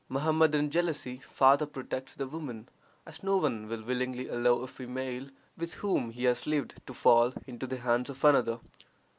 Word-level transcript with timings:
Mohammedan 0.09 0.71
jealousy 0.71 1.17
farther 1.17 1.67
protects 1.67 2.15
the 2.15 2.25
woman, 2.25 2.67
as 3.05 3.21
no 3.21 3.37
one 3.37 3.67
will 3.67 3.83
willingly 3.83 4.27
allow 4.29 4.53
a 4.53 4.67
female 4.67 5.27
with 5.55 5.75
whom 5.75 6.09
he 6.09 6.23
has 6.23 6.47
lived 6.47 6.81
to 6.87 6.93
fall 6.95 7.33
into 7.45 7.67
the 7.67 7.77
hands 7.77 8.09
of 8.09 8.23
another. 8.23 8.57